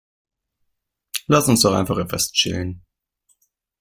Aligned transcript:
Lass 1.27 1.47
uns 1.47 1.61
doch 1.61 1.75
einfach 1.75 1.99
etwas 1.99 2.31
chillen. 2.31 2.81